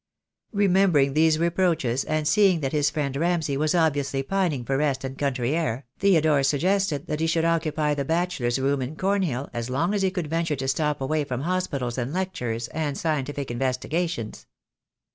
[0.53, 5.15] Remembering these reproaches, and seeing that his friend Ramsay was obviously pining for rest and
[5.15, 9.93] country air, Theodore suggested that he should occupy the bachelor's room in Cornhill as long
[9.93, 14.47] as he could ven ture to stop away from hospitals and lectures and scientific investigations.